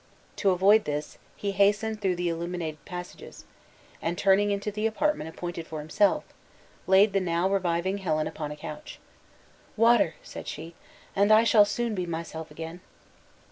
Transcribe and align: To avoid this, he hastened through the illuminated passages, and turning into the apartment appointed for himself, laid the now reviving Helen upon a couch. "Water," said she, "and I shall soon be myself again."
To 0.37 0.49
avoid 0.49 0.85
this, 0.85 1.19
he 1.35 1.51
hastened 1.51 2.01
through 2.01 2.15
the 2.15 2.27
illuminated 2.27 2.83
passages, 2.85 3.45
and 4.01 4.17
turning 4.17 4.49
into 4.49 4.71
the 4.71 4.87
apartment 4.87 5.29
appointed 5.29 5.67
for 5.67 5.77
himself, 5.77 6.23
laid 6.87 7.13
the 7.13 7.19
now 7.19 7.47
reviving 7.47 7.99
Helen 7.99 8.25
upon 8.25 8.49
a 8.49 8.55
couch. 8.57 8.97
"Water," 9.77 10.15
said 10.23 10.47
she, 10.47 10.73
"and 11.15 11.31
I 11.31 11.43
shall 11.43 11.65
soon 11.65 11.93
be 11.93 12.07
myself 12.07 12.49
again." 12.49 12.81